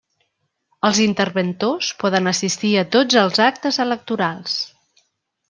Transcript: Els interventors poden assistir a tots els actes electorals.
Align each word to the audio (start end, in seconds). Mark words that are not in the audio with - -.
Els 0.87 1.01
interventors 1.03 1.89
poden 2.05 2.31
assistir 2.33 2.73
a 2.75 2.85
tots 2.97 3.19
els 3.25 3.43
actes 3.51 3.79
electorals. 3.87 4.59